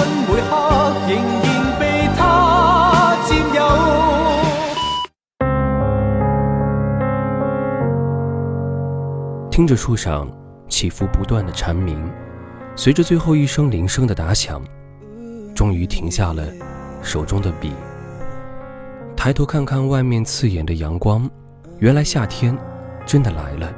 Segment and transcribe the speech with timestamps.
[0.49, 3.59] 刻仍然被他占有。
[9.49, 10.27] 听着树上
[10.67, 12.11] 起伏不断的蝉鸣。
[12.73, 14.61] 随着最后一声铃声的打响，
[15.53, 16.41] 终于停下了
[17.01, 17.73] 手中的笔。
[19.15, 21.29] 抬头看看外面刺眼的阳光，
[21.79, 22.57] 原来夏天
[23.05, 23.69] 真的来了，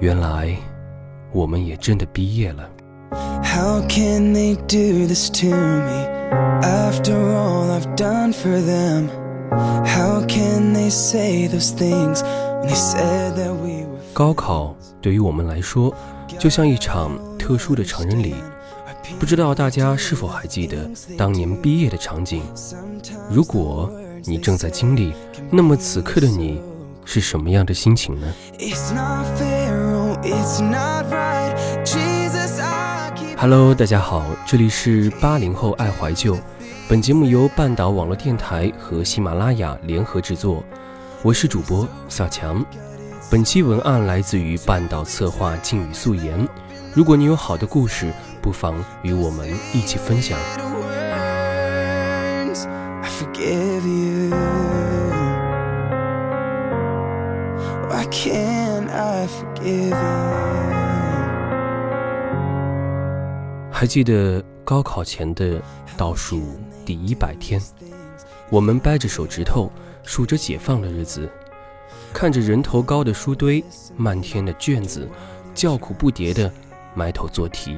[0.00, 0.54] 原来
[1.30, 2.68] 我们也真的毕业了。
[14.12, 15.94] 高考对于我们来说，
[16.38, 17.10] 就像一场。
[17.42, 18.36] 特殊的成人礼，
[19.18, 20.88] 不知道大家是否还记得
[21.18, 22.40] 当年毕业的场景？
[23.28, 23.90] 如果
[24.22, 25.12] 你正在经历，
[25.50, 26.62] 那么此刻的你
[27.04, 28.32] 是什么样的心情呢
[33.42, 36.38] ？Hello，大家好，这里是八零后爱怀旧，
[36.88, 40.62] 本节目由半岛网络电台和喜马拉雅联合制作，
[41.22, 42.64] 我是主播小强。
[43.28, 46.48] 本期文案来自于半岛策划静语素颜。
[46.94, 50.38] 如果你有好的故事，不妨与我们一起分享。
[57.90, 60.91] i can i forgive you
[63.82, 65.60] 还记得高考前的
[65.96, 67.60] 倒数第一百天，
[68.48, 69.72] 我们掰着手指头
[70.04, 71.28] 数着解放的日子，
[72.12, 73.60] 看着人头高的书堆、
[73.96, 75.08] 漫天的卷子，
[75.52, 76.48] 叫苦不迭的。
[76.94, 77.76] 埋头做题，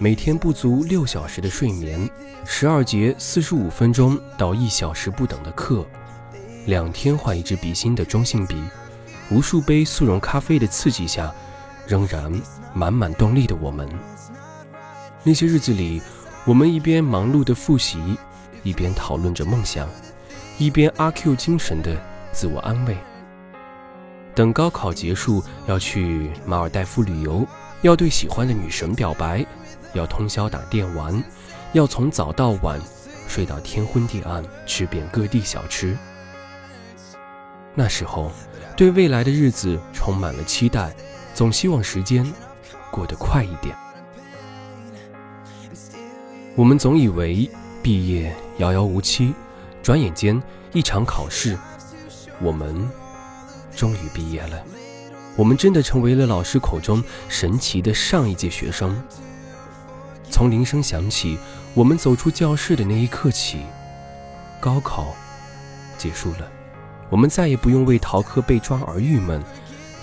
[0.00, 2.08] 每天不足六小时的睡眠，
[2.46, 5.84] 十二节四十五分钟到一小时不等的课，
[6.64, 8.56] 两天换一支笔芯的中性笔，
[9.30, 11.30] 无数杯速溶咖啡的刺激下，
[11.86, 12.32] 仍然
[12.72, 13.86] 满满动力的我们。
[15.26, 16.02] 那些日子里，
[16.44, 17.98] 我们一边忙碌的复习，
[18.62, 19.88] 一边讨论着梦想，
[20.58, 21.96] 一边阿 Q 精神的
[22.30, 22.94] 自我安慰。
[24.34, 27.46] 等高考结束，要去马尔代夫旅游。
[27.80, 29.44] 要对喜欢的女神表白，
[29.92, 31.22] 要通宵打电玩，
[31.72, 32.80] 要从早到晚
[33.28, 35.96] 睡到天昏地暗，吃遍各地小吃。
[37.74, 38.32] 那时候，
[38.74, 40.94] 对未来的日子充满了期待，
[41.34, 42.30] 总希望时间
[42.90, 43.76] 过得快一点。
[46.56, 47.50] 我们总以为
[47.82, 49.34] 毕业遥遥无期，
[49.82, 50.40] 转眼间
[50.72, 51.58] 一场考试，
[52.40, 52.88] 我们
[53.74, 54.62] 终于毕业了。
[55.34, 58.96] 我们真的成为了老师口中神奇的上一届学生。
[60.30, 61.36] 从铃声响起，
[61.74, 63.58] 我们走出教室的那一刻起，
[64.60, 65.12] 高考
[65.98, 66.48] 结束了。
[67.10, 69.42] 我们再也不用为逃课被抓而郁闷，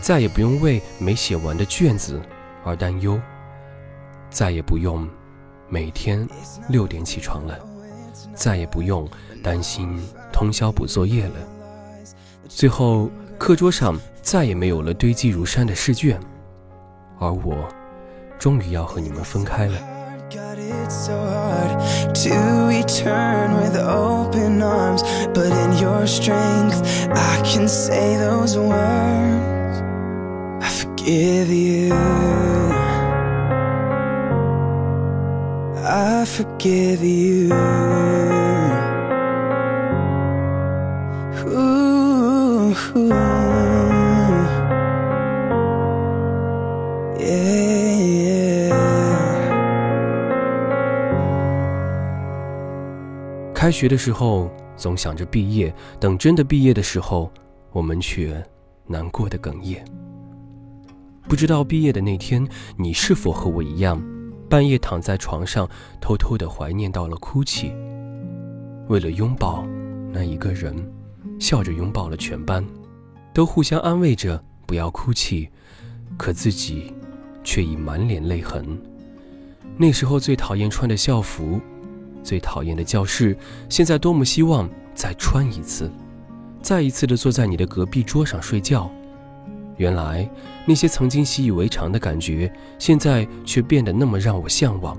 [0.01, 2.21] 再也不用为没写完的卷子
[2.65, 3.17] 而担忧，
[4.29, 5.07] 再也不用
[5.71, 6.27] 每天
[6.69, 7.57] 六点起床了，
[8.35, 9.09] 再也不用
[9.41, 9.99] 担心
[10.31, 11.35] 通宵补作业了。
[12.47, 13.09] 最后，
[13.39, 13.99] 课桌上。
[14.23, 16.19] 再也没有了堆积如山的试卷，
[17.19, 17.67] 而我
[18.37, 19.73] 终于要和你们分开了。
[30.61, 32.80] forgive you
[35.93, 37.49] i forgive you.
[53.53, 57.29] 开学的时候总想着毕业，等真的毕业的时候，
[57.73, 58.41] 我们却
[58.87, 59.83] 难过的哽咽。
[61.27, 64.01] 不知道毕业的那天，你是否和我一样，
[64.51, 65.65] 半夜躺在床上，
[66.01, 67.73] 偷偷的怀念到了哭泣。
[68.89, 69.65] 为了拥抱
[70.11, 70.75] 那一个人，
[71.39, 72.61] 笑着拥抱了全班，
[73.33, 75.47] 都互相安慰着不要哭泣，
[76.17, 76.93] 可自己
[77.45, 78.77] 却已满脸泪痕。
[79.77, 81.57] 那时候最讨厌穿的校服。
[82.21, 83.35] 最讨厌的教室，
[83.69, 85.89] 现在多么希望再穿一次，
[86.61, 88.91] 再一次的坐在你的隔壁桌上睡觉。
[89.81, 90.29] 原来
[90.63, 94.95] 那些曾经习以为常的感觉，现在却变得那么让我向往。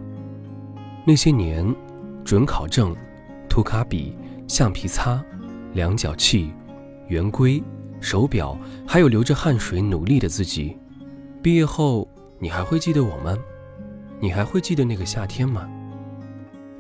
[1.07, 1.65] 那些年，
[2.25, 2.93] 准考证、
[3.49, 4.17] 涂卡笔、
[4.49, 5.25] 橡皮擦、
[5.73, 6.53] 量角器、
[7.07, 7.63] 圆规、
[8.01, 10.77] 手表，还有流着汗水努力的自己，
[11.41, 12.09] 毕业后，
[12.41, 13.39] 你还会记得我吗？
[14.19, 15.71] 你还会记得那个夏天吗？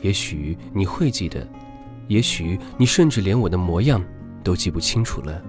[0.00, 1.46] 也许你会记得，
[2.08, 4.04] 也许你甚至连我的模样
[4.42, 5.40] 都记不清楚了。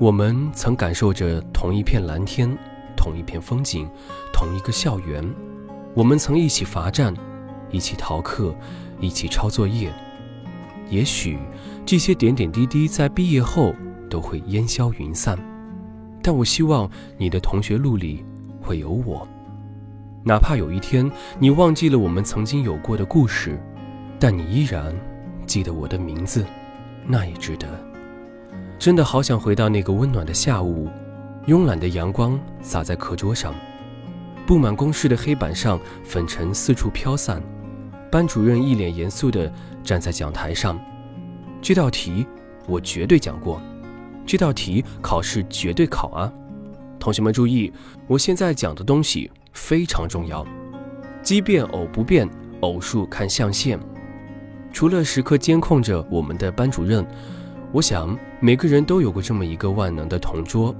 [0.00, 2.48] 我们曾感受着同一片蓝天，
[2.96, 3.86] 同一片风景，
[4.32, 5.22] 同一个校园。
[5.92, 7.14] 我们曾一起罚站，
[7.70, 8.54] 一起逃课，
[8.98, 9.92] 一起抄作业。
[10.88, 11.38] 也许
[11.84, 13.74] 这些点点滴滴在毕业后
[14.08, 15.38] 都会烟消云散，
[16.22, 18.24] 但我希望你的同学录里
[18.58, 19.28] 会有我。
[20.24, 23.60] 哪怕有一天你忘记了我们曾经有过的故事。
[24.18, 24.94] 但你依然
[25.46, 26.46] 记得我的名字，
[27.06, 27.89] 那也值得。
[28.80, 30.88] 真的好想回到那个温暖的下午，
[31.46, 33.54] 慵懒的阳光洒在课桌上，
[34.46, 37.42] 布满公式的黑板上粉尘四处飘散，
[38.10, 39.52] 班主任一脸严肃地
[39.84, 40.80] 站在讲台上。
[41.60, 42.26] 这道题
[42.66, 43.60] 我绝对讲过，
[44.24, 46.32] 这道题考试绝对考啊！
[46.98, 47.70] 同学们注意，
[48.06, 50.42] 我现在讲的东西非常重要，
[51.22, 52.26] 奇变偶不变，
[52.60, 53.78] 偶数看象限。
[54.72, 57.06] 除了时刻监控着我们的班主任，
[57.72, 60.74] 我想每个人都有过这么一个万能的同桌。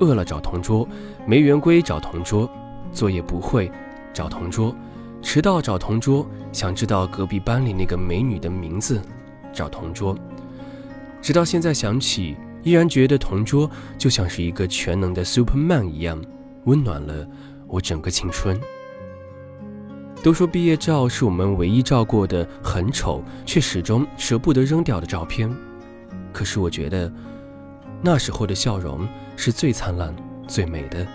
[0.00, 0.86] 饿了找同桌，
[1.26, 2.50] 没圆规找同桌，
[2.92, 3.70] 作业不会
[4.12, 4.74] 找同桌，
[5.22, 9.00] 迟到找同桌，想知道隔壁班里那个美女的名字
[9.52, 10.14] 找同桌。
[11.22, 16.20] 直到现在想起，依然觉得同桌就像是一个全能的 Superman 一样，
[16.64, 17.26] 温暖了
[17.66, 18.60] 我整个青春。
[20.22, 25.48] 都说毕业照是我们唯一照过的很丑却始终舍不得扔掉的照片，
[26.36, 27.10] 可是我觉得
[28.02, 30.14] 那时候的笑容是最灿烂、
[30.46, 31.06] 最美的。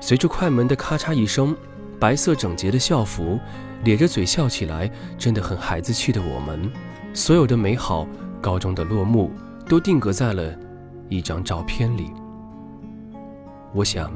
[0.00, 1.54] 随着快门的咔嚓一声，
[2.00, 3.38] 白色整洁的校服，
[3.84, 6.72] 咧着嘴笑起来，真的很孩子气的我们，
[7.12, 8.08] 所有的美好、
[8.40, 9.30] 高中的落幕，
[9.68, 10.58] 都定格在了
[11.10, 12.10] 一张照片里。
[13.74, 14.10] 我想，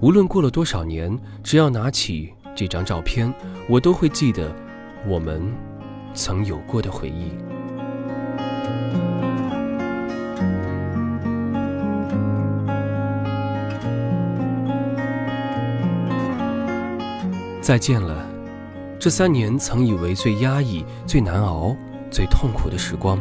[0.00, 2.32] 无论过了多少年，只要拿起。
[2.56, 3.30] 这张照片，
[3.68, 4.50] 我都会记得
[5.06, 5.42] 我们
[6.14, 7.32] 曾有过的回忆。
[17.64, 18.28] 再见了，
[19.00, 21.74] 这三年曾以为最压抑、最难熬、
[22.10, 23.18] 最痛苦的时光。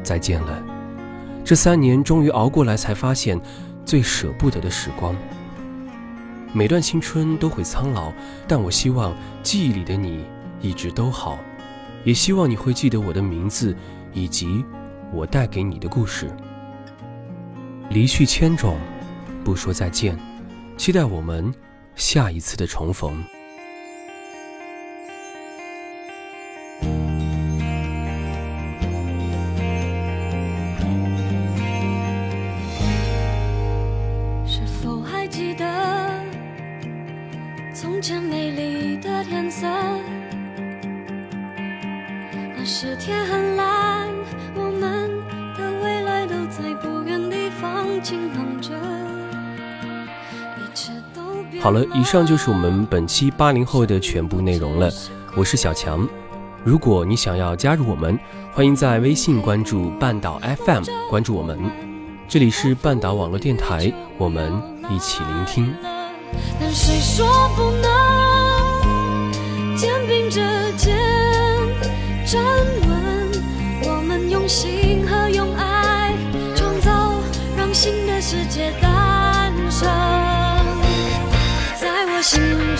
[0.00, 0.62] 再见了，
[1.44, 3.36] 这三年终于熬过来，才发现
[3.84, 5.12] 最舍不得的时光。
[6.52, 8.12] 每段青春都会苍老，
[8.46, 9.12] 但我希望
[9.42, 10.24] 记忆里的你
[10.60, 11.36] 一直都好，
[12.04, 13.76] 也希望你会记得我的名字，
[14.12, 14.64] 以及
[15.12, 16.30] 我带给你的故事。
[17.90, 18.78] 离去千种，
[19.42, 20.16] 不说再见，
[20.76, 21.52] 期待我们
[21.96, 23.24] 下一次的重逢。
[51.66, 54.88] 好了，以上就是我们本期八零后的全部内容了。
[55.34, 56.08] 我是小强，
[56.62, 58.16] 如果你想要加入我们，
[58.52, 61.58] 欢迎在微信关注半岛 FM，关注我们。
[62.28, 64.52] 这里是半岛网络电台，我们
[64.88, 65.74] 一起聆听。
[66.60, 67.26] 但谁说
[67.56, 70.40] 不能肩并着
[70.76, 70.96] 肩
[72.24, 72.44] 站
[72.88, 73.32] 稳？
[73.88, 74.85] 我们用心
[82.26, 82.76] 心